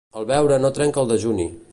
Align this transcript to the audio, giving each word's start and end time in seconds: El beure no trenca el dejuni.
El 0.19 0.23
beure 0.29 0.57
no 0.63 0.71
trenca 0.77 1.03
el 1.03 1.11
dejuni. 1.13 1.47